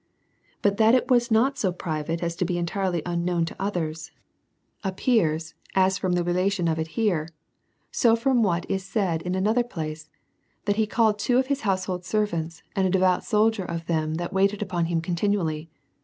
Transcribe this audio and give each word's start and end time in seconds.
But 0.63 0.77
that 0.77 0.95
it 0.95 1.11
was 1.11 1.29
not 1.29 1.59
so 1.59 1.71
private, 1.71 2.23
as 2.23 2.35
to 2.37 2.43
be 2.43 2.57
entirely 2.57 3.05
un 3.05 3.23
known 3.23 3.45
to 3.45 3.55
others, 3.61 4.09
appears, 4.83 5.53
as 5.75 5.99
from 5.99 6.13
the 6.13 6.23
relation 6.23 6.67
of 6.67 6.79
it 6.79 6.87
here, 6.97 7.27
so, 7.91 8.15
from 8.15 8.41
what 8.41 8.65
is 8.67 8.83
said 8.83 9.21
in 9.21 9.35
another 9.35 9.63
place, 9.63 10.09
that 10.65 10.77
he 10.77 10.87
called 10.87 11.19
tioo 11.19 11.37
of 11.37 11.47
his 11.53 11.61
household 11.61 12.03
servants, 12.03 12.63
and 12.75 12.87
a 12.87 12.89
devout 12.89 13.23
soldier 13.23 13.63
of 13.63 13.85
them 13.85 14.15
that 14.15 14.33
waited 14.33 14.63
upon 14.63 14.85
him 14.85 15.01
continually 15.01 15.69